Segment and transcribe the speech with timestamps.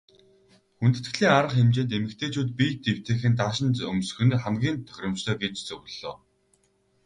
[0.77, 6.13] Хүндэтгэлийн арга хэмжээнд эмэгтэйчүүд биед эвтэйхэн даашинз өмсөх нь хамгийн тохиромжтой гэж зөвлөлөө.